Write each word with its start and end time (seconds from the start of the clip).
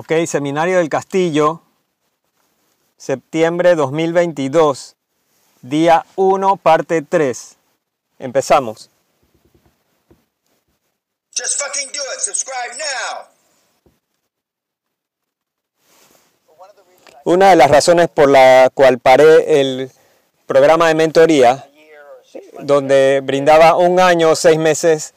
Ok, 0.00 0.12
Seminario 0.28 0.78
del 0.78 0.88
Castillo, 0.88 1.60
septiembre 2.96 3.74
2022, 3.74 4.94
día 5.62 6.06
1, 6.14 6.54
parte 6.54 7.02
3. 7.02 7.56
Empezamos. 8.20 8.90
Just 11.36 11.60
fucking 11.60 11.88
do 11.88 11.98
it. 12.14 12.20
Subscribe 12.20 12.78
now. 12.78 13.24
Una 17.24 17.50
de 17.50 17.56
las 17.56 17.68
razones 17.68 18.06
por 18.08 18.28
la 18.28 18.70
cual 18.72 19.00
paré 19.00 19.60
el 19.60 19.90
programa 20.46 20.86
de 20.86 20.94
mentoría, 20.94 21.68
donde 22.60 23.20
brindaba 23.24 23.76
un 23.76 23.98
año 23.98 24.30
o 24.30 24.36
seis 24.36 24.58
meses 24.58 25.14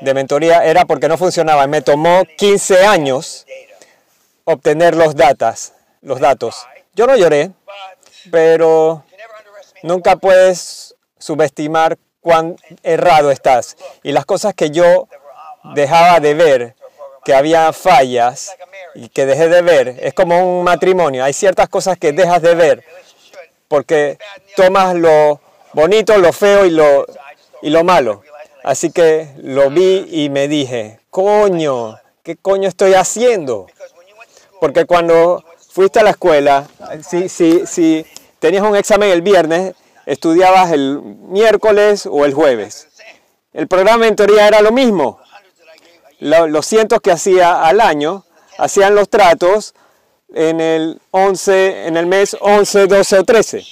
de 0.00 0.12
mentoría, 0.12 0.64
era 0.64 0.86
porque 0.86 1.06
no 1.06 1.16
funcionaba. 1.18 1.68
Me 1.68 1.82
tomó 1.82 2.24
15 2.36 2.84
años 2.84 3.46
obtener 4.44 4.94
los, 4.94 5.14
datas, 5.14 5.74
los 6.00 6.20
datos. 6.20 6.66
Yo 6.94 7.06
no 7.06 7.16
lloré, 7.16 7.50
pero 8.30 9.04
nunca 9.82 10.16
puedes 10.16 10.94
subestimar 11.18 11.98
cuán 12.20 12.56
errado 12.82 13.30
estás. 13.30 13.76
Y 14.02 14.12
las 14.12 14.24
cosas 14.24 14.54
que 14.54 14.70
yo 14.70 15.08
dejaba 15.74 16.20
de 16.20 16.34
ver, 16.34 16.74
que 17.24 17.34
había 17.34 17.72
fallas 17.72 18.54
y 18.94 19.08
que 19.08 19.26
dejé 19.26 19.48
de 19.48 19.62
ver, 19.62 19.96
es 20.00 20.14
como 20.14 20.58
un 20.58 20.64
matrimonio. 20.64 21.24
Hay 21.24 21.32
ciertas 21.32 21.68
cosas 21.68 21.98
que 21.98 22.12
dejas 22.12 22.42
de 22.42 22.54
ver 22.54 22.84
porque 23.68 24.18
tomas 24.56 24.94
lo 24.94 25.40
bonito, 25.72 26.16
lo 26.18 26.32
feo 26.32 26.64
y 26.64 26.70
lo, 26.70 27.06
y 27.60 27.70
lo 27.70 27.82
malo. 27.82 28.22
Así 28.62 28.90
que 28.90 29.28
lo 29.38 29.68
vi 29.70 30.06
y 30.10 30.30
me 30.30 30.48
dije, 30.48 31.00
coño, 31.10 31.98
¿qué 32.22 32.36
coño 32.36 32.68
estoy 32.68 32.94
haciendo? 32.94 33.66
Porque 34.64 34.86
cuando 34.86 35.44
fuiste 35.72 36.00
a 36.00 36.02
la 36.02 36.08
escuela, 36.12 36.66
si, 37.06 37.28
si, 37.28 37.66
si 37.66 38.06
tenías 38.38 38.62
un 38.62 38.74
examen 38.74 39.10
el 39.10 39.20
viernes, 39.20 39.74
estudiabas 40.06 40.72
el 40.72 41.00
miércoles 41.02 42.08
o 42.10 42.24
el 42.24 42.32
jueves. 42.32 42.88
El 43.52 43.68
programa 43.68 44.06
en 44.06 44.16
teoría 44.16 44.48
era 44.48 44.62
lo 44.62 44.72
mismo. 44.72 45.20
Lo- 46.20 46.46
Los 46.46 46.64
cientos 46.64 47.02
que 47.02 47.12
hacía 47.12 47.62
al 47.62 47.82
año, 47.82 48.24
hacían 48.56 48.94
los 48.94 49.10
tratos 49.10 49.74
en 50.32 50.62
el 50.62 50.98
11, 51.10 51.86
en 51.86 51.98
el 51.98 52.06
mes 52.06 52.34
11, 52.40 52.86
12 52.86 53.18
o 53.18 53.24
13. 53.24 53.66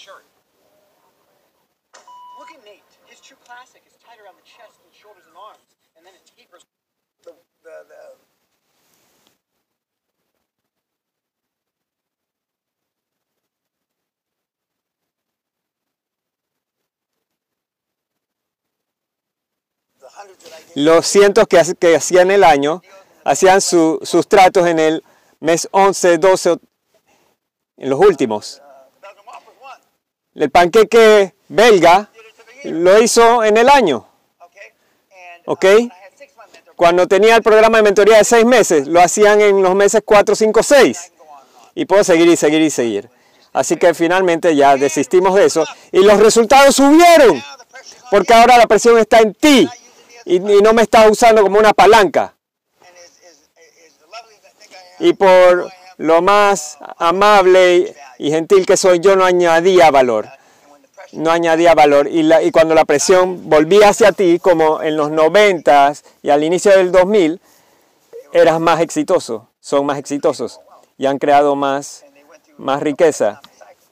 Los 20.75 21.07
cientos 21.07 21.47
que, 21.49 21.59
hac- 21.59 21.77
que 21.79 21.97
hacían 21.97 22.31
el 22.31 22.45
año, 22.45 22.83
hacían 23.25 23.61
su- 23.61 23.99
sus 24.03 24.27
tratos 24.27 24.67
en 24.67 24.79
el 24.79 25.05
mes 25.41 25.69
11, 25.71 26.19
12, 26.19 26.51
o- 26.53 26.59
en 27.77 27.91
los 27.91 28.01
últimos. 28.01 28.63
El 30.35 30.51
panqueque 30.51 31.35
belga 31.49 32.09
lo 32.65 32.99
hizo 33.03 33.45
en 33.45 33.57
el 33.59 33.69
año. 33.69 34.07
Ok. 35.47 35.65
Cuando 36.77 37.07
tenía 37.07 37.37
el 37.37 37.43
programa 37.43 37.77
de 37.79 37.83
mentoría 37.83 38.19
de 38.19 38.25
seis 38.25 38.45
meses, 38.45 38.89
lo 38.89 39.01
hacían 39.01 39.41
en 39.41 39.63
los 39.63 39.75
meses 39.75 40.01
4, 40.05 40.35
5, 40.35 40.63
6. 40.63 41.13
go 41.19 41.25
on 41.25 41.31
and 41.31 41.47
on. 41.67 41.71
Y 41.75 41.85
puedo 41.85 42.03
seguir 42.05 42.29
y 42.29 42.37
seguir 42.37 42.61
y 42.63 42.71
seguir. 42.71 43.11
Así 43.53 43.77
que 43.77 43.93
finalmente 43.93 44.57
ya 44.57 44.77
desistimos 44.77 45.35
de 45.35 45.45
eso. 45.45 45.65
Y 45.93 45.99
los 46.03 46.19
resultados 46.19 46.75
subieron. 46.77 47.43
Porque 48.11 48.33
ahora 48.33 48.57
la 48.57 48.67
presión 48.67 48.99
está 48.99 49.19
en 49.19 49.35
ti. 49.35 49.69
Y, 50.25 50.39
no 50.39 50.73
me 50.73 50.83
estás 50.83 51.11
usando 51.11 51.43
como 51.43 51.59
una 51.59 51.73
palanca. 51.73 52.35
Y 54.99 55.15
por 55.15 55.69
lo 55.99 56.23
más 56.23 56.79
amable 56.99 57.95
y, 58.19 58.31
gentil 58.31 58.67
que 58.67 58.77
soy, 58.77 59.01
yo 59.01 59.17
no 59.17 59.25
añadía 59.25 59.91
valor. 59.91 60.29
No 61.13 61.31
añadía 61.31 61.75
valor. 61.75 62.09
Y, 62.11 62.51
cuando 62.53 62.75
la 62.75 62.85
presión 62.85 63.49
volvía 63.49 63.89
hacia 63.89 64.13
ti, 64.13 64.39
como 64.39 64.83
en 64.83 64.97
los 64.97 65.11
90 65.11 65.93
y 66.23 66.31
al 66.31 66.45
inicio 66.45 66.73
del 66.73 66.93
2000, 66.93 67.41
eras 68.33 68.61
más 68.61 68.81
exitoso. 68.81 69.49
Son 69.61 69.85
más 69.85 69.99
exitosos. 69.99 70.61
Y 70.99 71.07
han 71.07 71.19
creado 71.19 71.57
más, 71.57 72.05
más 72.57 72.81
riqueza. 72.83 73.41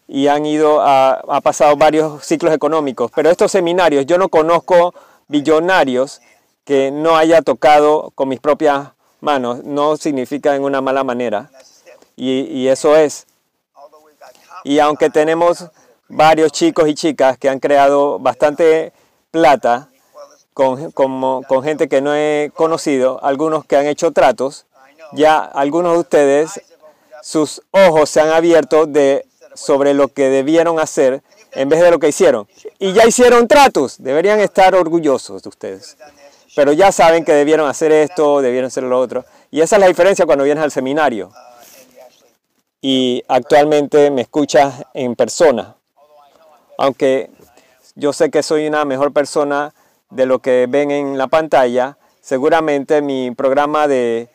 Y 0.06 0.28
han 0.28 0.47
ido 0.47 0.80
a, 0.80 1.20
ha 1.28 1.41
pasado 1.41 1.76
varios 1.76 2.24
ciclos 2.24 2.54
económicos. 2.54 3.10
Pero 3.14 3.30
estos 3.30 3.50
seminarios, 3.52 4.06
yo 4.06 4.16
no 4.16 4.28
conozco 4.28 4.94
billonarios 5.30 6.20
que 6.64 6.91
no 6.91 7.16
haya 7.16 7.41
tocado 7.42 8.10
con 8.14 8.28
mis 8.28 8.41
propias 8.41 8.88
manos. 9.20 9.64
No 9.64 9.96
significa 9.96 10.54
en 10.56 10.62
una 10.64 10.80
mala 10.80 11.04
manera. 11.04 11.50
Y, 12.16 12.66
eso 12.68 12.96
es. 12.96 13.26
Y 14.64 14.78
aunque 14.78 15.08
tenemos 15.08 15.64
varios 16.08 16.52
chicos 16.52 16.86
y 16.88 16.94
chicas 16.94 17.38
que 17.38 17.48
han 17.48 17.60
creado 17.60 18.18
bastante 18.18 18.92
plata 19.30 19.88
con, 20.52 20.91
como- 20.91 21.42
con 21.48 21.62
gente 21.62 21.88
que 21.88 22.02
no 22.02 22.14
he 22.14 22.50
conocido, 22.54 23.18
algunos 23.24 23.64
que 23.64 23.76
han 23.76 23.86
hecho 23.86 24.10
tratos, 24.12 24.66
ya 25.12 25.38
algunos 25.38 25.94
de 25.94 25.98
ustedes, 26.00 26.60
sus 27.22 27.62
ojos 27.70 28.10
se 28.10 28.20
han 28.20 28.30
abierto 28.30 28.86
de, 28.86 29.26
sobre 29.54 29.94
lo 29.94 30.08
que 30.08 30.28
debieron 30.28 30.78
hacer 30.78 31.22
en 31.53 31.69
vez 31.69 31.81
de 31.81 31.91
lo 31.91 31.99
que 31.99 32.09
hicieron. 32.09 32.47
Y 32.78 32.93
ya 32.93 33.06
hicieron 33.06 33.49
tratos, 33.49 33.97
deberían 34.03 34.41
estar 34.41 34.75
orgullosos 34.75 35.43
de 35.43 35.49
ustedes. 35.49 35.97
Pero 36.56 36.72
ya 36.72 36.93
saben 36.93 37.25
que 37.25 37.33
debieron 37.33 37.69
hacer 37.69 37.93
esto, 37.93 38.41
debieron 38.43 38.69
hacer 38.69 38.83
lo 38.83 38.99
otro. 38.99 39.25
Y 39.50 39.60
esa 39.60 39.77
es 39.77 39.81
la 39.81 39.89
diferencia 39.89 40.27
cuando 40.27 40.44
vienes 40.44 40.62
al 40.62 40.71
seminario 40.71 41.33
y 42.83 43.22
actualmente 43.28 44.10
me 44.10 44.22
escuchas 44.22 44.84
en 44.94 45.15
persona. 45.15 45.77
Aunque 46.78 47.31
yo 47.94 48.12
sé 48.12 48.31
que 48.31 48.43
soy 48.43 48.66
una 48.66 48.84
mejor 48.84 49.12
persona 49.12 49.75
de 50.10 50.27
lo 50.27 50.39
que 50.39 50.66
ven 50.69 50.91
en 50.91 51.19
la 51.19 51.28
pantalla, 51.28 51.99
seguramente 52.21 53.03
mi 53.03 53.31
programa 53.33 53.87
de 53.87 54.28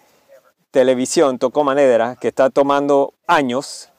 televisión 0.72 1.40
Tocó 1.40 1.64
Manedra, 1.64 2.18
que 2.20 2.28
está 2.28 2.50
tomando 2.50 3.14
años 3.28 3.90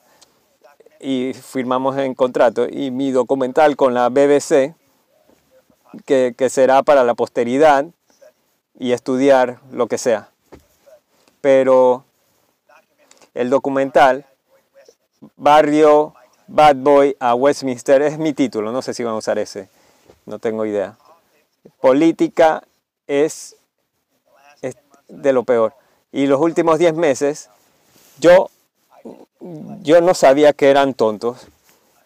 y 1.00 1.32
firmamos 1.34 1.96
en 1.96 2.14
contrato, 2.14 2.66
y 2.68 2.90
mi 2.90 3.10
documental 3.10 3.76
con 3.76 3.94
la 3.94 4.08
BBC, 4.08 4.74
que, 6.04 6.34
que 6.36 6.50
será 6.50 6.82
para 6.82 7.04
la 7.04 7.14
posteridad 7.14 7.86
y 8.78 8.92
estudiar 8.92 9.60
lo 9.72 9.86
que 9.86 9.98
sea. 9.98 10.30
Pero 11.40 12.04
el 13.34 13.50
documental 13.50 14.26
Barrio 15.36 16.14
Bad 16.46 16.76
Boy 16.76 17.16
a 17.18 17.34
Westminster 17.34 18.02
es 18.02 18.18
mi 18.18 18.32
título, 18.32 18.72
no 18.72 18.82
sé 18.82 18.94
si 18.94 19.02
van 19.02 19.14
a 19.14 19.18
usar 19.18 19.38
ese, 19.38 19.68
no 20.26 20.38
tengo 20.38 20.64
idea. 20.64 20.96
Política 21.80 22.62
es, 23.06 23.56
es 24.62 24.76
de 25.08 25.32
lo 25.32 25.44
peor. 25.44 25.74
Y 26.12 26.26
los 26.26 26.40
últimos 26.40 26.78
10 26.78 26.94
meses 26.94 27.50
yo, 28.18 28.48
yo 29.82 30.00
no 30.00 30.14
sabía 30.14 30.52
que 30.52 30.70
eran 30.70 30.94
tontos, 30.94 31.46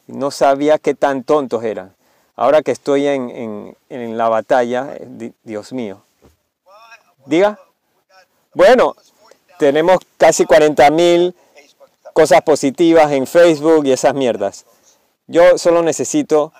no 0.07 0.31
sabía 0.31 0.79
qué 0.79 0.95
tan 0.95 1.23
tontos 1.25 1.63
eran. 1.65 1.95
Ahora 2.37 2.63
que 2.63 2.71
estoy 2.73 3.07
en, 3.07 3.31
en- 3.31 3.77
en 3.91 4.17
la 4.19 4.29
batalla, 4.29 4.95
eh, 4.97 5.05
di- 5.07 5.33
Dios 5.43 5.73
mío. 5.73 6.03
Diga. 7.27 7.59
Bueno, 8.55 8.97
tenemos 9.59 9.99
casi 10.17 10.45
40 10.47 10.91
mil 10.91 11.35
cosas 12.15 12.43
positivas 12.43 13.13
en 13.13 13.27
Facebook 13.27 13.85
y 13.87 13.93
esas 13.93 14.15
mierdas. 14.15 14.65
Yo 15.27 15.59
solo 15.59 15.83
necesito 15.83 16.53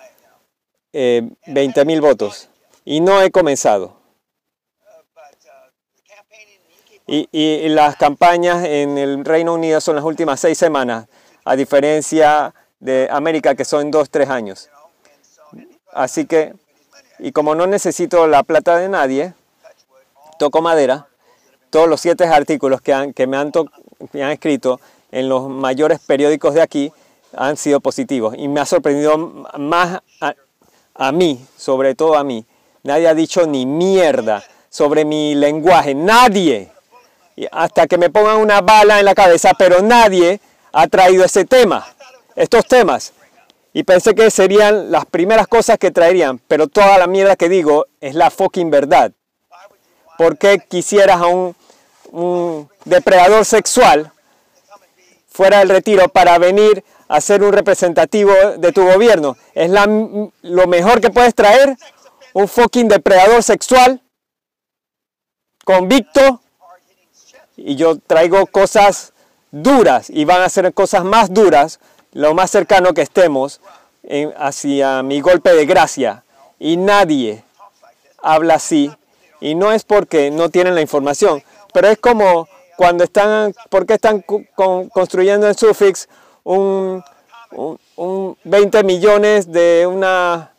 20 0.93 1.85
mil 1.85 1.99
votos 2.01 2.47
y 2.85 3.01
no 3.01 3.21
he 3.21 3.31
comenzado. 3.31 3.93
Y, 7.13 7.27
y 7.33 7.67
las 7.67 7.97
campañas 7.97 8.63
en 8.63 8.97
el 8.97 9.25
Reino 9.25 9.53
Unido 9.53 9.81
son 9.81 9.97
las 9.97 10.05
últimas 10.05 10.39
seis 10.39 10.57
semanas, 10.57 11.07
a 11.43 11.57
diferencia 11.57 12.53
de 12.79 13.09
América 13.11 13.53
que 13.53 13.65
son 13.65 13.91
dos, 13.91 14.09
tres 14.09 14.29
años. 14.29 14.69
Así 15.91 16.25
que, 16.25 16.53
y 17.19 17.33
como 17.33 17.53
no 17.53 17.67
necesito 17.67 18.27
la 18.27 18.43
plata 18.43 18.77
de 18.77 18.87
nadie, 18.87 19.33
toco 20.39 20.61
madera, 20.61 21.07
todos 21.69 21.89
los 21.89 21.99
siete 21.99 22.23
artículos 22.23 22.79
que, 22.79 22.93
han, 22.93 23.11
que 23.11 23.27
me, 23.27 23.35
han 23.35 23.51
to- 23.51 23.69
me 24.13 24.23
han 24.23 24.31
escrito 24.31 24.79
en 25.11 25.27
los 25.27 25.49
mayores 25.49 25.99
periódicos 25.99 26.53
de 26.53 26.61
aquí 26.61 26.93
han 27.35 27.57
sido 27.57 27.81
positivos. 27.81 28.35
Y 28.37 28.47
me 28.47 28.61
ha 28.61 28.65
sorprendido 28.65 29.17
más 29.57 30.01
a, 30.21 30.33
a 30.95 31.11
mí, 31.11 31.45
sobre 31.57 31.93
todo 31.93 32.15
a 32.15 32.23
mí. 32.23 32.45
Nadie 32.83 33.09
ha 33.09 33.13
dicho 33.13 33.45
ni 33.47 33.65
mierda 33.65 34.43
sobre 34.69 35.03
mi 35.03 35.35
lenguaje, 35.35 35.93
nadie. 35.93 36.71
Hasta 37.51 37.87
que 37.87 37.97
me 37.97 38.09
pongan 38.09 38.37
una 38.37 38.61
bala 38.61 38.99
en 38.99 39.05
la 39.05 39.15
cabeza, 39.15 39.51
pero 39.57 39.81
nadie 39.81 40.39
ha 40.73 40.87
traído 40.87 41.25
ese 41.25 41.45
tema, 41.45 41.85
estos 42.35 42.65
temas. 42.67 43.13
Y 43.73 43.83
pensé 43.83 44.13
que 44.13 44.29
serían 44.29 44.91
las 44.91 45.05
primeras 45.05 45.47
cosas 45.47 45.77
que 45.77 45.91
traerían, 45.91 46.39
pero 46.47 46.67
toda 46.67 46.97
la 46.97 47.07
mierda 47.07 47.35
que 47.35 47.47
digo 47.47 47.87
es 48.01 48.15
la 48.15 48.29
fucking 48.29 48.69
verdad. 48.69 49.11
¿Por 50.17 50.37
qué 50.37 50.59
quisieras 50.59 51.21
a 51.21 51.27
un, 51.27 51.55
un 52.11 52.69
depredador 52.83 53.45
sexual 53.45 54.11
fuera 55.29 55.59
del 55.59 55.69
retiro 55.69 56.09
para 56.09 56.37
venir 56.37 56.83
a 57.07 57.21
ser 57.21 57.43
un 57.43 57.53
representativo 57.53 58.33
de 58.57 58.71
tu 58.73 58.83
gobierno? 58.85 59.37
¿Es 59.53 59.69
la, 59.69 59.85
lo 59.85 60.67
mejor 60.67 60.99
que 60.99 61.09
puedes 61.09 61.33
traer? 61.33 61.77
¿Un 62.33 62.47
fucking 62.47 62.89
depredador 62.89 63.41
sexual 63.41 64.01
convicto? 65.63 66.41
Y 67.57 67.75
yo 67.75 67.97
traigo 67.99 68.45
cosas 68.47 69.13
duras 69.51 70.09
y 70.09 70.25
van 70.25 70.41
a 70.41 70.49
ser 70.49 70.73
cosas 70.73 71.03
más 71.03 71.33
duras 71.33 71.79
lo 72.13 72.33
más 72.33 72.51
cercano 72.51 72.93
que 72.93 73.01
estemos 73.01 73.61
hacia 74.37 75.03
mi 75.03 75.21
golpe 75.21 75.53
de 75.53 75.65
gracia. 75.65 76.23
Y 76.59 76.77
nadie 76.77 77.43
habla 78.21 78.55
así. 78.55 78.91
Y 79.39 79.55
no 79.55 79.71
es 79.71 79.83
porque 79.83 80.29
no 80.31 80.49
tienen 80.49 80.75
la 80.75 80.81
información, 80.81 81.43
pero 81.73 81.87
es 81.87 81.97
como 81.97 82.47
cuando 82.77 83.03
están, 83.03 83.53
¿por 83.69 83.85
qué 83.85 83.93
están 83.95 84.21
con- 84.55 84.89
construyendo 84.89 85.47
en 85.47 85.55
Sufix 85.55 86.07
un, 86.43 87.03
un- 87.51 87.79
un 87.95 88.37
20 88.43 88.83
millones 88.83 89.51
de 89.51 89.85
una 89.87 90.51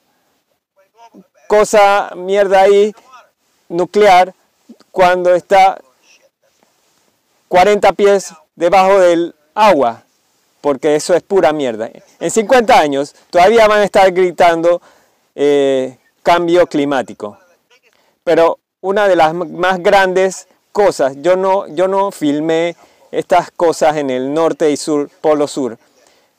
cosa 1.48 2.12
mierda 2.16 2.62
ahí 2.62 2.94
nuclear 3.68 4.34
cuando 4.90 5.34
está 5.34 5.80
40 7.52 7.92
pies 7.92 8.32
debajo 8.56 8.98
del 8.98 9.34
agua? 9.54 10.04
Porque 10.62 10.96
eso 10.96 11.14
es 11.14 11.22
pura 11.22 11.52
mierda. 11.52 11.90
En 12.18 12.30
50 12.30 12.80
años 12.80 13.14
todavía 13.28 13.68
van 13.68 13.80
a 13.80 13.84
estar 13.84 14.10
gritando 14.10 14.80
eh, 15.34 15.98
cambio 16.22 16.66
climático. 16.66 17.36
Pero 18.24 18.58
una 18.80 19.06
de 19.06 19.16
las 19.16 19.34
más 19.34 19.82
grandes 19.82 20.48
cosas, 20.72 21.16
yo 21.20 21.36
no, 21.36 21.66
yo 21.66 21.88
no 21.88 22.10
filmé 22.10 22.74
estas 23.10 23.50
cosas 23.50 23.98
en 23.98 24.08
el 24.08 24.32
norte 24.32 24.70
y 24.70 24.78
sur, 24.78 25.10
polo 25.20 25.46
sur, 25.46 25.76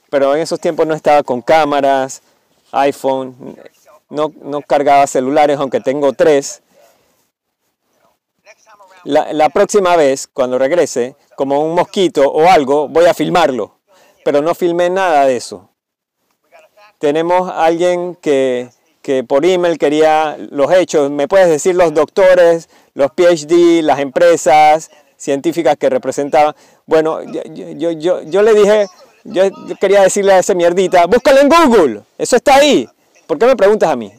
pero 0.10 0.34
en 0.34 0.42
esos 0.42 0.60
tiempos 0.60 0.88
no 0.88 0.96
estaba 0.96 1.22
con 1.22 1.44
cámaras, 1.44 2.24
iPhone, 2.72 3.56
no, 4.10 4.34
no 4.42 4.64
cargaba 4.64 5.06
celulares, 5.06 5.60
aunque 5.60 5.80
tengo 5.80 6.14
tres. 6.14 6.63
La, 9.06 9.34
la 9.34 9.50
próxima 9.50 9.96
vez, 9.96 10.28
cuando 10.28 10.58
regrese, 10.58 11.16
como 11.36 11.62
un 11.62 11.76
mosquito 11.76 12.30
o 12.32 12.48
algo, 12.50 12.88
voy 12.88 13.06
a 13.06 13.14
filmarlo. 13.14 13.80
Pero 14.24 14.42
no 14.42 14.56
filmé 14.56 14.90
nada 14.90 15.26
de 15.26 15.36
eso. 15.36 15.70
Tenemos 17.00 17.50
a 17.50 17.66
alguien 17.66 18.16
que, 18.16 18.70
que 19.02 19.26
por 19.26 19.46
email 19.46 19.78
quería 19.78 20.38
los 20.38 20.72
hechos. 20.72 21.12
¿Me 21.12 21.28
puedes 21.28 21.50
decir 21.50 21.76
los 21.76 21.94
doctores, 21.94 22.70
los 22.94 23.12
PhD, 23.12 23.82
las 23.84 24.00
empresas 24.00 24.90
científicas 25.18 25.76
que 25.78 25.90
representaban? 25.90 26.56
Bueno, 26.86 27.22
yo, 27.24 27.42
yo, 27.44 27.92
yo, 27.92 28.22
yo 28.22 28.42
le 28.42 28.54
dije, 28.54 28.88
yo 29.26 29.44
quería 29.82 30.02
decirle 30.02 30.32
a 30.32 30.40
ese 30.40 30.56
mierdita, 30.56 31.06
búscalo 31.06 31.42
en 31.42 31.50
Google. 31.50 32.02
Eso 32.18 32.38
está 32.38 32.56
ahí. 32.56 32.88
¿Por 33.28 33.38
qué 33.38 33.46
me 33.46 33.58
preguntas 33.58 33.90
a 33.90 33.98
mí? 33.98 34.14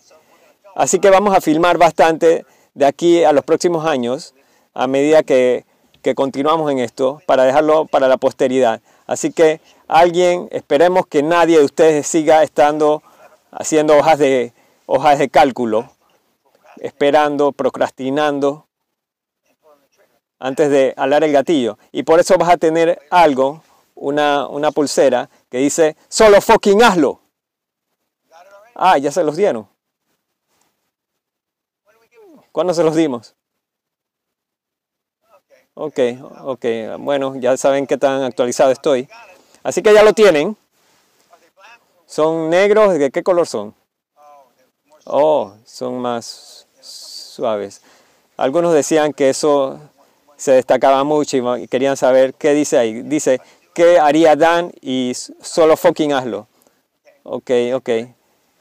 Así 0.74 0.98
que 0.98 1.08
vamos 1.08 1.34
a 1.34 1.40
filmar 1.40 1.78
bastante 1.78 2.44
de 2.74 2.84
aquí 2.84 3.24
a 3.24 3.32
los 3.32 3.44
próximos 3.44 3.86
años, 3.86 4.33
a 4.74 4.86
medida 4.86 5.22
que, 5.22 5.64
continuamos 6.14 6.70
en 6.70 6.80
esto, 6.80 7.22
para 7.26 7.44
dejarlo 7.44 7.86
para 7.86 8.08
la 8.08 8.16
posteridad. 8.16 8.82
Así 9.06 9.32
que 9.32 9.60
alguien, 9.88 10.48
esperemos 10.50 11.06
que 11.06 11.22
nadie 11.22 11.58
de 11.58 11.64
ustedes 11.64 12.06
siga 12.06 12.42
estando 12.42 13.02
haciendo 13.50 13.96
hojas 13.96 14.18
de, 14.18 14.52
hojas 14.86 15.18
de 15.18 15.28
cálculo, 15.28 15.90
esperando, 16.78 17.52
procrastinando 17.52 18.66
antes 20.38 20.68
de 20.68 20.92
alar 20.96 21.24
el 21.24 21.32
gatillo. 21.32 21.78
Y 21.92 22.02
por 22.02 22.20
eso 22.20 22.36
vas 22.36 22.50
a 22.50 22.56
tener 22.56 23.00
algo, 23.10 23.62
una, 23.94 24.46
una 24.48 24.72
pulsera 24.72 25.30
que 25.48 25.58
dice, 25.58 25.96
solo 26.08 26.40
fucking 26.40 26.82
hazlo. 26.82 27.20
Ah, 28.74 28.98
ya 28.98 29.12
se 29.12 29.22
los 29.22 29.36
dieron. 29.36 29.68
¿Cuándo 32.50 32.74
se 32.74 32.82
los 32.84 32.94
dimos? 32.94 33.33
Ok, 35.76 35.98
ok. 36.42 36.64
Bueno, 36.98 37.34
ya 37.36 37.56
saben 37.56 37.86
qué 37.86 37.98
tan 37.98 38.22
actualizado 38.22 38.70
estoy. 38.70 39.08
Así 39.64 39.82
que 39.82 39.92
ya 39.92 40.04
lo 40.04 40.12
tienen. 40.12 40.56
¿Son 42.06 42.48
negros? 42.48 42.96
¿De 42.96 43.10
qué 43.10 43.24
color 43.24 43.48
son? 43.48 43.74
Oh, 45.04 45.52
son 45.64 45.98
más 45.98 46.66
suaves. 46.80 47.82
Algunos 48.36 48.72
decían 48.72 49.12
que 49.12 49.30
eso 49.30 49.80
se 50.36 50.52
destacaba 50.52 51.02
mucho 51.02 51.56
y 51.56 51.66
querían 51.66 51.96
saber 51.96 52.34
qué 52.34 52.54
dice 52.54 52.78
ahí. 52.78 53.02
Dice, 53.02 53.40
¿qué 53.74 53.98
haría 53.98 54.36
Dan? 54.36 54.72
Y 54.80 55.12
solo 55.42 55.76
fucking 55.76 56.12
hazlo. 56.12 56.46
Ok, 57.24 57.50
ok. 57.74 57.90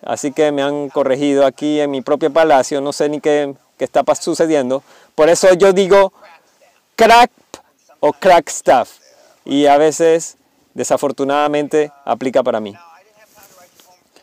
Así 0.01 0.31
que 0.31 0.51
me 0.51 0.63
han 0.63 0.89
corregido 0.89 1.45
aquí 1.45 1.79
en 1.79 1.91
mi 1.91 2.01
propio 2.01 2.33
palacio. 2.33 2.81
No 2.81 2.91
sé 2.91 3.07
ni 3.07 3.21
qué, 3.21 3.53
qué 3.77 3.85
está 3.85 4.03
sucediendo. 4.15 4.81
Por 5.13 5.29
eso 5.29 5.53
yo 5.53 5.73
digo 5.73 6.11
crack 6.95 7.31
o 7.99 8.13
crack 8.13 8.49
stuff. 8.49 8.99
Y 9.45 9.65
a 9.65 9.77
veces, 9.77 10.37
desafortunadamente, 10.73 11.91
aplica 12.05 12.43
para 12.43 12.59
mí. 12.59 12.73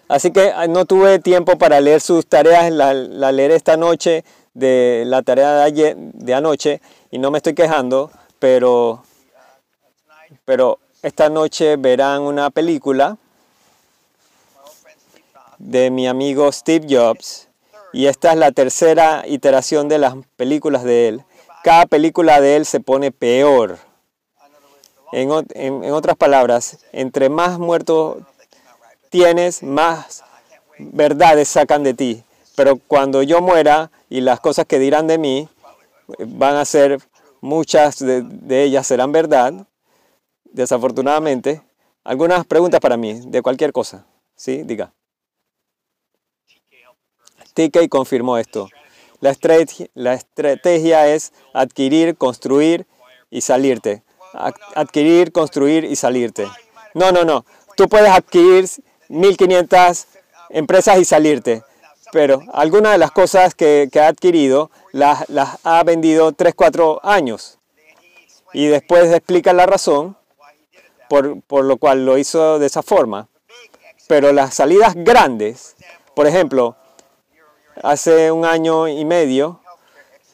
Así 0.09 0.33
que 0.33 0.53
ah, 0.55 0.67
no 0.67 0.87
tuve 0.87 1.21
tiempo 1.21 1.57
para 1.57 1.81
leer 1.81 2.01
sus 2.01 2.27
tareas, 2.27 2.73
la, 2.73 2.95
la 2.95 3.31
leeré 3.31 3.55
esta 3.55 3.77
noche 3.77 4.25
de 4.55 5.05
la 5.07 5.23
tarea 5.23 5.55
de, 5.55 5.63
ayer, 5.63 5.97
de 5.97 6.35
anoche 6.35 6.81
y 7.11 7.19
no 7.19 7.31
me 7.31 7.39
estoy 7.39 7.55
quejando, 7.55 8.11
pero, 8.39 9.05
pero 10.45 10.81
esta 11.03 11.29
noche 11.29 11.77
verán 11.77 12.23
una 12.23 12.51
película 12.51 13.19
de 15.59 15.91
mi 15.91 16.09
amigo 16.09 16.51
Steve 16.51 16.87
Jobs 16.89 17.49
y 17.93 18.07
esta 18.07 18.33
es 18.33 18.39
la 18.39 18.53
tercera 18.53 19.25
iteración 19.27 19.89
de 19.89 19.99
las 19.99 20.15
películas 20.37 20.85
de 20.85 21.09
él. 21.09 21.25
Cada 21.63 21.87
película 21.87 22.41
de 22.41 22.57
él 22.57 22.67
se 22.67 22.81
pone 22.81 23.11
peor. 23.13 23.79
En, 25.13 25.29
ot- 25.31 25.51
en- 25.55 25.85
en 25.85 25.93
otras 25.93 26.17
palabras, 26.17 26.79
entre 26.93 27.29
más 27.29 27.59
muertos 27.59 28.19
tienes, 29.11 29.63
más 29.63 30.23
verdades 30.79 31.49
sacan 31.49 31.83
de 31.83 31.95
ti. 31.95 32.23
Pero 32.57 32.77
cuando 32.77 33.23
yo 33.23 33.41
muera 33.41 33.91
y 34.09 34.21
las 34.21 34.41
cosas 34.41 34.67
que 34.67 34.79
dirán 34.79 35.07
de 35.07 35.19
mí 35.19 35.49
eh, 36.19 36.25
van 36.27 36.57
a 36.57 36.65
ser, 36.65 37.01
muchas 37.41 37.99
de, 37.99 38.23
de 38.23 38.63
ellas 38.63 38.87
serán 38.87 39.13
verdad, 39.13 39.53
desafortunadamente. 40.45 41.63
Algunas 42.05 42.47
preguntas 42.47 42.81
para 42.81 42.97
mí, 42.97 43.21
de 43.27 43.43
cualquier 43.43 43.73
cosa. 43.73 44.07
¿Sí? 44.37 44.63
Diga. 44.63 44.93
TK 47.55 47.89
confirmó 47.89 48.39
esto. 48.39 48.69
La 49.21 49.31
estrategia, 49.31 49.87
la 49.95 50.15
estrategia 50.15 51.07
es 51.09 51.33
adquirir, 51.53 52.17
construir 52.17 52.87
y 53.31 53.43
salirte. 53.43 54.03
Ad- 54.33 54.55
Adquirir, 54.75 55.33
construir 55.33 55.85
y 55.85 55.97
salirte. 55.97 56.49
No, 56.95 57.13
no, 57.13 57.25
no. 57.25 57.45
Tú 57.77 57.89
puedes 57.89 58.11
adquirir 58.11 58.67
1500 59.09 60.07
empresas 60.51 60.99
y 60.99 61.05
salirte. 61.05 61.63
Pero 62.13 62.43
algunas 62.53 62.93
de 62.93 62.99
las 62.99 63.13
cosas 63.13 63.55
que, 63.55 63.89
ha 63.97 64.07
adquirido 64.09 64.71
las, 64.93 65.29
las 65.29 65.59
ha 65.65 65.83
vendido 65.85 66.33
3, 66.33 66.55
4 66.55 67.01
años. 67.05 67.59
Y 68.53 68.67
después 68.67 69.13
explica 69.13 69.53
la 69.53 69.67
razón 69.67 70.17
por 71.09 71.65
lo 71.65 71.77
cual 71.77 72.05
lo 72.07 72.19
hizo 72.19 72.59
de 72.59 72.67
esa 72.67 72.83
forma. 72.83 73.29
Pero 74.09 74.33
las 74.33 74.55
salidas 74.55 74.95
grandes, 74.97 75.77
por 76.15 76.27
ejemplo, 76.27 76.77
hace 77.83 78.31
un 78.33 78.45
año 78.45 78.89
y 78.89 79.05
medio, 79.05 79.61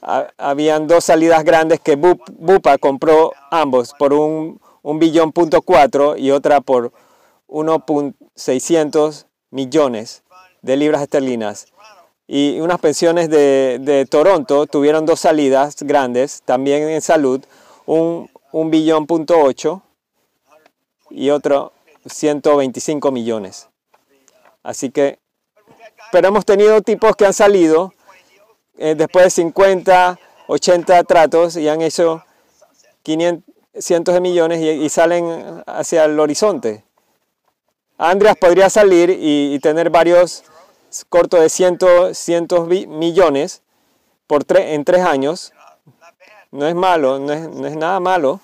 ha- 0.02 0.28
habían 0.38 0.86
dos 0.86 1.04
salidas 1.04 1.44
grandes 1.44 1.80
que 1.80 1.96
Bu- 1.98 2.20
Bupa 2.32 2.78
compró 2.78 3.32
ambos 3.50 3.92
por 3.98 4.12
un, 4.12 4.60
un 4.82 4.98
billón 4.98 5.32
punto 5.32 5.62
cuatro 5.62 6.16
y 6.16 6.30
otra 6.30 6.60
por 6.60 6.92
1.600 7.48 9.26
millones 9.50 10.22
de 10.62 10.76
libras 10.76 11.02
esterlinas. 11.02 11.66
Y 12.26 12.58
unas 12.60 12.80
pensiones 12.80 13.30
de, 13.30 13.78
de 13.80 14.04
Toronto 14.06 14.66
tuvieron 14.66 15.06
dos 15.06 15.20
salidas 15.20 15.76
grandes, 15.80 16.42
también 16.44 16.88
en 16.88 17.00
salud, 17.00 17.40
un, 17.86 18.28
un 18.52 18.70
billón 18.70 19.06
punto 19.06 19.38
ocho 19.38 19.82
y 21.10 21.30
otro 21.30 21.72
125 22.06 23.12
millones. 23.12 23.68
Así 24.64 24.90
que, 24.90 25.20
pero 26.12 26.28
hemos 26.28 26.44
tenido 26.44 26.80
tipos 26.82 27.16
que 27.16 27.26
han 27.26 27.32
salido 27.32 27.92
eh, 28.78 28.94
después 28.96 29.24
de 29.24 29.30
50, 29.30 30.18
80 30.46 31.04
tratos 31.04 31.56
y 31.56 31.68
han 31.68 31.82
hecho 31.82 32.24
500 33.02 33.46
cientos 33.78 34.14
de 34.14 34.20
millones 34.20 34.60
y, 34.60 34.88
salen 34.88 35.62
hacia 35.66 36.04
el 36.04 36.18
horizonte. 36.18 36.82
Andreas 37.98 38.36
podría 38.36 38.70
salir 38.70 39.10
y, 39.10 39.58
tener 39.60 39.90
varios 39.90 40.44
cortos 41.08 41.40
de 41.40 41.48
cientos, 41.50 42.16
cientos 42.16 42.66
millones 42.66 43.62
por 44.26 44.44
tre- 44.44 44.72
en 44.74 44.84
tres 44.84 45.02
años. 45.02 45.52
No 46.50 46.66
es 46.66 46.74
malo, 46.74 47.18
no 47.18 47.32
es, 47.32 47.48
no 47.50 47.66
es 47.66 47.76
nada 47.76 48.00
malo. 48.00 48.40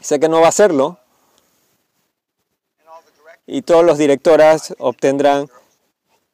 Sé 0.00 0.18
que 0.18 0.28
no 0.28 0.40
va 0.40 0.46
a 0.46 0.48
hacerlo 0.50 0.98
y 3.46 3.62
todos 3.62 3.84
los 3.84 3.98
directoras 3.98 4.74
obtendrán 4.78 5.48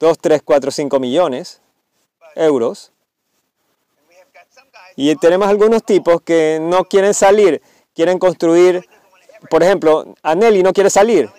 2, 0.01 0.19
3, 0.19 0.43
4, 0.43 0.71
5 0.71 0.99
millones 0.99 1.61
euros. 2.35 2.93
Y 4.97 5.15
tenemos 5.17 5.49
algunos 5.49 5.85
tipos 5.85 6.23
que 6.23 6.59
no 6.61 6.85
quieren 6.85 7.15
salir, 7.15 7.63
quieren 7.95 8.19
construir, 8.19 8.89
por 9.51 9.63
ejemplo, 9.63 10.15
Anelli 10.23 10.63
no 10.63 10.73
quiere 10.73 10.91
salir. 10.91 11.31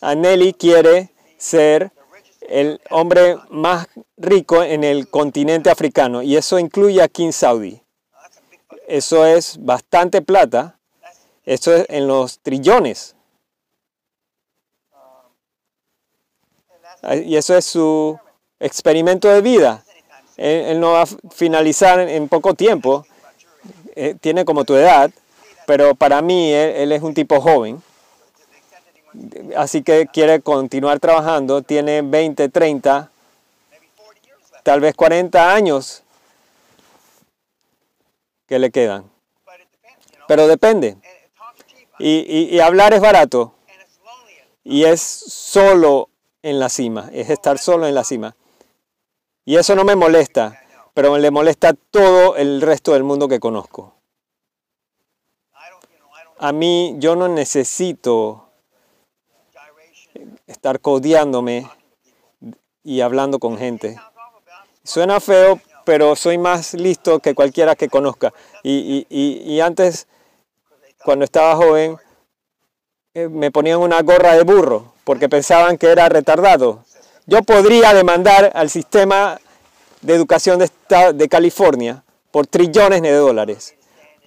Anelli 0.00 0.52
quiere 0.52 1.10
ser 1.38 1.92
el 2.42 2.80
hombre 2.90 3.38
más 3.48 3.88
rico 4.16 4.62
en 4.62 4.84
el 4.84 5.08
continente 5.08 5.70
africano 5.70 6.22
y 6.22 6.36
eso 6.36 6.58
incluye 6.58 7.02
a 7.02 7.08
King 7.08 7.32
Saudi. 7.32 7.82
Eso 8.86 9.24
es 9.24 9.56
bastante 9.60 10.20
plata, 10.20 10.78
eso 11.44 11.74
es 11.74 11.86
en 11.88 12.06
los 12.06 12.40
trillones 12.40 13.16
y 17.24 17.36
eso 17.36 17.56
es 17.56 17.64
su 17.64 18.18
experimento 18.58 19.28
de 19.28 19.40
vida. 19.40 19.84
Él, 20.36 20.80
no 20.80 20.92
va 20.92 21.02
a 21.02 21.06
finalizar 21.30 22.00
en 22.00 22.28
poco 22.28 22.54
tiempo, 22.54 23.04
Eh, 23.96 24.14
tiene 24.20 24.44
como 24.44 24.64
tu 24.64 24.74
edad, 24.76 25.10
pero 25.66 25.94
para 25.94 26.22
mí 26.22 26.52
él, 26.52 26.92
es 26.92 27.02
un 27.02 27.12
tipo 27.12 27.40
joven, 27.40 27.82
así 29.56 29.82
que 29.82 30.06
quiere 30.06 30.40
continuar 30.40 31.00
trabajando, 31.00 31.60
tiene 31.62 32.00
20, 32.00 32.48
30, 32.48 33.10
maybe 33.70 33.86
40 33.96 34.20
years 34.26 34.50
left. 34.52 34.64
tal 34.64 34.80
vez 34.80 34.94
40 34.94 35.52
años 35.52 36.02
que 38.46 38.58
le 38.58 38.70
quedan, 38.70 39.04
pero 40.28 40.46
depende. 40.46 40.96
Y, 41.98 42.54
y- 42.56 42.60
hablar 42.60 42.94
es 42.94 43.00
barato 43.00 43.52
y 44.64 44.84
es 44.84 45.00
solo 45.00 46.08
en 46.42 46.58
la 46.58 46.68
cima, 46.68 47.10
es 47.12 47.30
estar 47.30 47.58
solo 47.58 47.86
en 47.86 47.94
la 47.94 48.04
cima. 48.04 48.36
Y 49.44 49.56
eso 49.56 49.74
no 49.74 49.84
me 49.84 49.96
molesta, 49.96 50.60
pero 50.94 51.16
le 51.18 51.30
molesta 51.30 51.70
a 51.70 51.74
todo 51.74 52.36
el 52.36 52.60
resto 52.60 52.92
del 52.92 53.04
mundo 53.04 53.28
que 53.28 53.40
conozco. 53.40 53.94
A 56.38 56.52
mí 56.52 56.94
yo 56.98 57.16
no 57.16 57.28
necesito 57.28 58.48
estar 60.46 60.80
codeándome 60.80 61.68
y 62.82 63.02
hablando 63.02 63.38
con 63.38 63.58
gente. 63.58 63.96
Suena 64.82 65.20
feo, 65.20 65.60
pero 65.84 66.16
soy 66.16 66.38
más 66.38 66.72
listo 66.74 67.18
que 67.20 67.34
cualquiera 67.34 67.76
que 67.76 67.88
conozca. 67.88 68.32
Y, 68.62 69.06
y- 69.10 69.16
y- 69.18 69.54
y 69.54 69.60
antes, 69.60 70.06
cuando 71.04 71.24
estaba 71.24 71.54
joven, 71.56 71.98
me 73.14 73.50
ponían 73.50 73.80
una 73.80 74.00
gorra 74.02 74.36
de 74.36 74.44
burro 74.44 74.92
porque 75.04 75.28
pensaban 75.28 75.78
que 75.78 75.88
era 75.88 76.08
retardado. 76.08 76.84
Yo 77.26 77.42
podría 77.42 77.92
demandar 77.92 78.52
al 78.54 78.70
sistema 78.70 79.40
de 80.00 80.14
educación 80.14 80.58
de, 80.58 81.28
California 81.28 82.04
por 82.30 82.46
trillones 82.46 83.02
de 83.02 83.12
dólares 83.12 83.74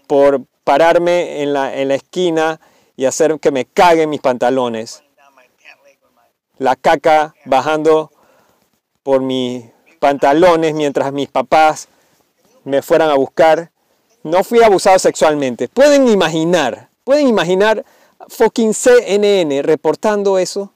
por 0.07 0.41
pararme 0.63 1.41
en 1.41 1.53
la, 1.53 1.75
en 1.75 1.87
la 1.87 1.95
esquina 1.95 2.59
y 2.95 3.05
hacer 3.05 3.39
que 3.39 3.51
me 3.51 3.65
caguen 3.65 4.09
mis 4.09 4.19
pantalones. 4.19 5.03
La 6.57 6.75
caca 6.75 7.33
bajando 7.45 8.11
por 9.01 9.21
mis 9.21 9.65
pantalones 9.99 10.73
mientras 10.73 11.11
mis 11.13 11.29
papás 11.29 11.87
me 12.65 12.81
fueran 12.81 13.09
a 13.09 13.15
buscar. 13.15 13.71
No 14.23 14.43
fui 14.43 14.61
abusado 14.61 14.99
sexualmente. 14.99 15.67
¿Pueden 15.67 16.07
imaginar? 16.07 16.89
¿Pueden 17.03 17.27
imaginar 17.27 17.83
fucking 18.29 18.73
CNN 18.73 19.61
reportando 19.61 20.37
eso? 20.37 20.73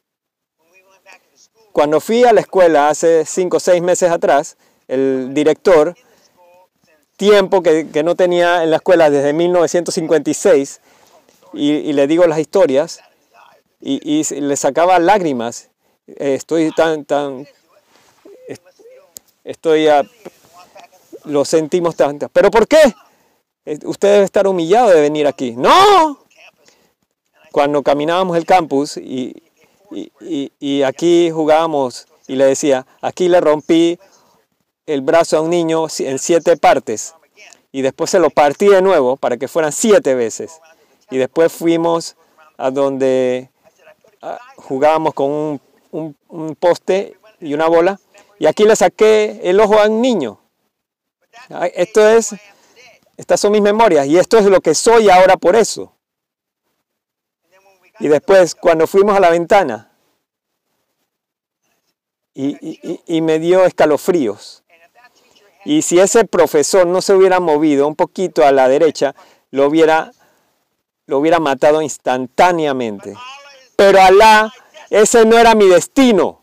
Cuando 1.72 2.00
fui 2.00 2.24
a 2.24 2.34
la 2.34 2.42
escuela 2.42 2.90
hace 2.90 3.24
5 3.26 3.58
o 3.58 3.60
6 3.60 3.82
meses 3.84 4.10
atrás, 4.10 4.58
el 4.88 5.34
director, 5.34 5.96
tiempo 7.18 7.62
que, 7.62 7.86
no 8.04 8.16
tenía 8.16 8.64
en 8.64 8.72
la 8.72 8.78
escuela 8.78 9.10
desde 9.10 9.34
1956, 9.34 10.82
y, 11.54 11.94
le 11.94 12.08
digo 12.08 12.26
las 12.26 12.40
historias, 12.40 13.00
y, 13.80 14.00
y 14.04 14.24
le 14.42 14.56
sacaba 14.56 14.98
lágrimas. 15.00 15.70
Eh, 16.08 16.34
estoy 16.36 16.72
tan, 16.72 17.06
tan, 17.06 17.48
est- 18.48 18.64
estoy, 19.44 19.88
a- 19.88 20.04
lo 21.26 21.46
sentimos 21.46 21.96
tanto. 21.96 22.30
¿Pero 22.30 22.50
por 22.50 22.68
qué? 22.68 22.82
Eh, 23.66 23.78
Usted 23.86 24.14
debe 24.14 24.26
estar 24.26 24.48
humillado 24.48 24.90
de 24.90 25.02
venir 25.02 25.28
aquí. 25.28 25.52
¡No! 25.52 26.26
Cuando 27.52 27.82
caminábamos 27.84 28.38
el 28.38 28.46
campus 28.46 28.98
y, 28.98 29.34
y- 29.92 30.52
y- 30.60 30.84
aquí 30.84 31.32
jugábamos 31.32 32.08
y 32.28 32.36
le 32.36 32.46
decía, 32.46 32.86
aquí 33.02 33.30
le 33.30 33.40
rompí 33.42 33.98
el 34.86 35.02
brazo 35.02 35.38
a 35.38 35.42
un 35.42 35.50
niño 35.50 35.88
en 36.00 36.20
siete 36.20 36.58
partes 36.58 37.14
y 37.72 37.82
después 37.82 38.10
se 38.10 38.20
lo 38.20 38.30
partí 38.30 38.68
de 38.68 38.82
nuevo 38.82 39.18
para 39.18 39.38
que 39.38 39.48
fueran 39.48 39.72
siete 39.72 40.14
veces. 40.16 40.60
Y 41.10 41.18
después 41.18 41.52
fuimos 41.52 42.16
a 42.58 42.70
donde 42.72 43.50
jugábamos 44.58 45.14
con 45.14 45.32
un, 45.32 45.62
un- 45.92 46.16
un 46.28 46.56
poste 46.56 47.18
y 47.40 47.54
una 47.54 47.68
bola 47.68 48.00
y 48.40 48.46
aquí 48.46 48.66
le 48.66 48.76
saqué 48.76 49.40
el 49.44 49.60
ojo 49.60 49.80
a 49.80 49.88
un 49.88 50.02
niño. 50.02 50.40
Esto 51.76 52.08
es, 52.10 52.36
estas 53.16 53.40
son 53.40 53.52
mis 53.54 53.62
memorias 53.62 54.06
y 54.08 54.18
esto 54.18 54.38
es 54.38 54.46
lo 54.46 54.60
que 54.60 54.76
soy 54.76 55.10
ahora 55.10 55.38
por 55.38 55.56
eso. 55.56 55.94
Y 58.00 58.08
después, 58.08 58.56
cuando 58.56 58.88
fuimos 58.88 59.16
a 59.16 59.20
la 59.20 59.30
ventana, 59.30 59.92
y, 62.38 63.22
me 63.22 63.40
dio 63.40 63.66
escalofríos. 63.66 64.64
Y 65.66 65.82
si 65.82 66.00
ese 66.00 66.24
profesor 66.26 66.86
no 66.86 67.02
se 67.02 67.14
hubiera 67.14 67.40
movido 67.40 67.88
un 67.88 67.96
poquito 67.96 68.46
a 68.46 68.52
la 68.52 68.70
derecha, 68.70 69.16
lo 69.50 69.68
hubiera, 69.68 70.12
lo 71.08 71.18
hubiera 71.18 71.40
matado 71.40 71.82
instantáneamente. 71.82 73.16
Pero 73.76 74.02
Alá, 74.02 74.54
ese 74.90 75.26
no 75.26 75.38
era 75.38 75.56
mi 75.56 75.68
destino. 75.68 76.42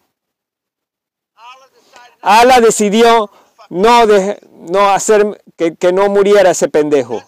Alá 2.21 2.61
decidió 2.61 3.31
no, 3.69 4.07
de- 4.07 4.39
no 4.51 4.91
hacer 4.91 5.43
que, 5.57 5.93
no 5.93 6.09
muriera 6.09 6.51
ese 6.51 6.69
pendejo. 6.69 7.23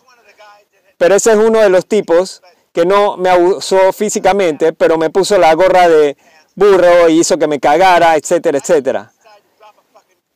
Pero 0.98 1.14
ese 1.14 1.32
es 1.32 1.36
uno 1.36 1.60
de 1.60 1.68
los 1.68 1.86
tipos 1.86 2.42
que 2.76 2.84
no 2.84 3.16
me 3.16 3.30
abusó 3.30 3.90
físicamente, 3.90 4.74
pero 4.74 4.98
me 4.98 5.08
puso 5.08 5.38
la 5.38 5.54
gorra 5.54 5.88
de 5.88 6.14
burro 6.54 7.08
y 7.08 7.20
hizo 7.20 7.38
que 7.38 7.46
me 7.46 7.58
cagara, 7.58 8.16
etcétera, 8.16 8.58
etcétera. 8.58 9.12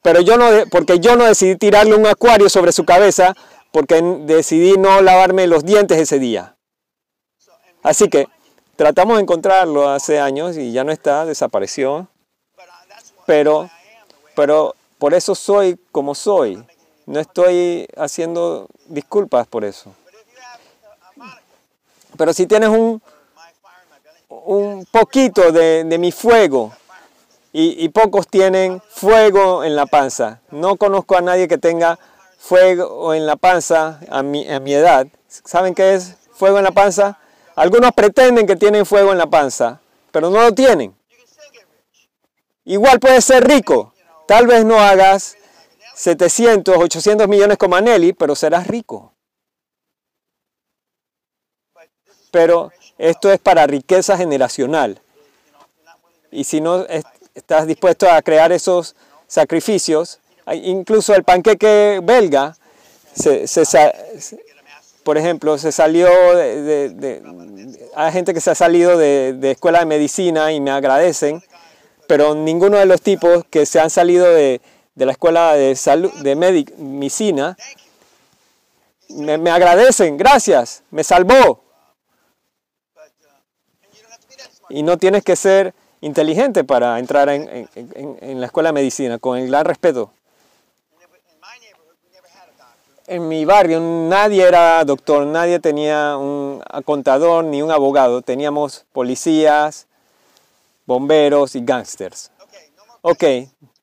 Pero 0.01 0.23
yo 0.23 0.39
no, 0.39 0.47
porque 0.71 1.01
yo 1.01 1.17
no 1.17 1.27
decidí 1.27 1.57
tirarle 1.57 1.95
un 1.95 2.07
acuario 2.07 2.49
sobre 2.49 2.73
su 2.73 2.87
cabeza, 2.87 3.35
porque 3.73 4.01
decidí 4.23 4.79
no 4.79 5.03
lavarme 5.03 5.47
los 5.49 5.67
dientes 5.67 5.99
ese 5.99 6.19
día. 6.19 6.57
Así 7.83 8.09
que 8.09 8.27
tratamos 8.77 9.19
de 9.19 9.25
encontrarlo 9.25 9.91
hace 9.91 10.19
años 10.19 10.57
y 10.57 10.73
ya 10.73 10.83
no 10.83 10.93
está, 10.93 11.27
desapareció. 11.27 12.09
Pero, 13.27 13.69
pero 14.35 14.75
por 14.97 15.13
eso 15.13 15.35
soy 15.35 15.79
como 15.93 16.15
soy. 16.15 16.65
No 17.05 17.21
estoy 17.21 17.87
haciendo 17.99 18.67
disculpas 18.87 19.47
por 19.47 19.63
eso. 19.67 19.95
Pero 22.21 22.35
si 22.35 22.47
tienes 22.47 22.69
un, 22.69 23.01
un 24.29 24.85
poquito 24.93 25.53
de, 25.53 25.85
de 25.85 25.97
mi 25.97 26.13
fuego 26.13 26.71
y, 27.51 27.89
pocos 27.89 28.29
tienen 28.29 28.83
fuego 28.91 29.65
en 29.65 29.75
la 29.75 29.87
panza. 29.87 30.43
No 30.51 30.77
conozco 30.77 31.17
a 31.17 31.23
nadie 31.23 31.49
que 31.49 31.57
tenga 31.57 31.99
fuego 32.39 33.15
en 33.15 33.25
la 33.25 33.37
panza 33.37 34.01
a 34.11 34.23
mi, 34.23 34.47
a 34.47 34.61
mi 34.61 34.75
edad. 34.75 35.07
¿Saben 35.29 35.75
qué 35.75 35.95
es 35.95 36.19
fuego 36.35 36.59
en 36.59 36.65
la 36.65 36.73
panza? 36.73 37.19
Algunos 37.57 37.93
pretenden 37.93 38.47
que 38.47 38.57
tienen 38.57 38.85
fuego 38.85 39.13
en 39.13 39.17
la 39.17 39.29
panza, 39.29 39.81
pero 40.13 40.29
no 40.29 40.43
lo 40.43 40.53
tienen. 40.53 40.95
Igual 42.67 43.01
puedes 43.01 43.25
ser 43.25 43.49
rico. 43.49 43.95
Tal 44.27 44.47
vez 44.47 44.67
no 44.67 44.79
hagas 44.79 45.39
700, 45.95 46.77
800 46.77 47.27
millones 47.29 47.57
como 47.57 47.77
Anelli, 47.77 48.13
pero 48.13 48.35
serás 48.35 48.67
rico. 48.67 49.15
Pero 52.31 52.71
esto 52.99 53.33
es 53.33 53.39
para 53.39 53.67
riqueza 53.67 54.17
generacional. 54.17 55.01
Y 56.31 56.45
si 56.45 56.61
no 56.61 56.85
es- 56.87 57.05
estás 57.35 57.67
dispuesto 57.67 58.09
a 58.11 58.21
crear 58.23 58.53
esos 58.53 58.95
sacrificios, 59.27 60.19
incluso 60.53 61.15
el 61.15 61.25
panqueque 61.25 62.01
belga 62.03 62.57
se, 63.15 63.47
se 63.47 63.65
por 65.03 65.17
ejemplo, 65.19 65.57
se 65.59 65.73
salió 65.73 66.09
de, 66.37 67.23
hay 67.95 68.13
gente 68.13 68.35
que 68.35 68.41
se 68.41 68.51
ha 68.51 68.55
salido 68.55 68.97
de, 68.99 69.33
de 69.33 69.53
escuela 69.53 69.81
de 69.81 69.87
medicina 69.87 70.53
y 70.53 70.61
me 70.61 70.71
agradecen, 70.71 71.43
pero 72.07 72.35
ninguno 72.35 72.77
de 72.79 72.87
los 72.87 73.01
tipos 73.01 73.45
que 73.51 73.67
se 73.67 73.81
han 73.81 73.91
salido 73.91 74.27
de, 74.33 74.61
la 74.95 75.13
escuela 75.13 75.55
de 75.55 75.75
salud, 75.75 76.13
de 76.23 76.37
medic- 76.37 76.75
medicina, 76.77 77.57
me, 79.09 79.39
me 79.39 79.51
agradecen, 79.51 80.17
gracias, 80.17 80.83
me 80.91 81.03
salvó. 81.03 81.63
Y 84.71 84.83
no 84.83 84.97
tienes 84.99 85.23
que 85.25 85.37
ser 85.37 85.75
inteligente 86.01 86.65
para 86.65 86.99
entrar 86.99 87.29
en, 87.29 87.49
en- 87.49 87.69
en- 87.75 88.19
en 88.21 88.41
la 88.41 88.47
escuela 88.47 88.71
de 88.71 88.75
medicina, 88.75 89.19
con 89.19 89.37
el 89.39 89.49
gran 89.49 89.65
respeto. 89.65 90.13
En 93.07 93.27
mi 93.27 93.45
barrio 93.45 93.81
nadie 93.81 94.45
era 94.47 94.85
doctor, 94.85 95.27
nadie 95.27 95.59
tenía 95.59 96.17
un 96.17 96.63
contador 96.85 97.43
ni 97.45 97.61
un 97.61 97.73
abogado. 97.73 98.23
Teníamos 98.23 98.87
policías, 98.93 99.89
bomberos 100.87 101.57
y 101.57 101.61
more 101.63 101.85
Ok, 103.03 103.25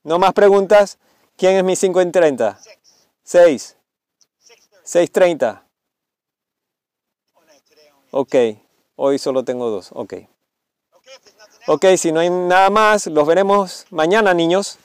no 0.03 0.17
más 0.20 0.32
preguntas. 0.34 0.98
¿Quién 1.36 1.58
es 1.58 1.63
mi 1.65 1.75
5 1.75 2.00
en 2.01 2.12
30? 2.13 2.58
six, 2.60 2.79
6, 3.24 3.77
six 4.39 4.70
thirty. 5.12 5.36
6.30. 5.38 5.62
Oh, 7.36 7.41
no, 7.41 7.53
today 7.67 7.89
only. 7.89 8.08
Ok, 8.56 8.60
hoy 8.96 9.20
solo 9.20 9.44
tengo 9.44 9.70
dos. 9.70 9.89
Ok. 9.94 10.13
Ok, 11.70 11.84
si 11.98 12.14
no 12.14 12.22
hay 12.22 12.30
nada 12.30 12.70
más, 12.70 13.08
los 13.08 13.28
veremos 13.28 13.86
mañana, 13.90 14.34
niños. 14.34 14.80